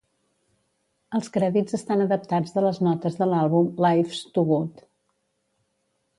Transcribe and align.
Els 1.19 1.29
crèdits 1.35 1.77
estan 1.79 2.01
adaptats 2.07 2.57
de 2.57 2.65
les 2.69 2.81
notes 2.89 3.21
de 3.21 3.29
l'àlbum 3.33 3.71
"Life's 3.87 4.25
Too 4.39 4.49
Good". 4.55 4.85